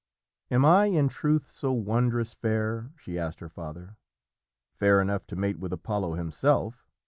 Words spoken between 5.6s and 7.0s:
Apollo himself!"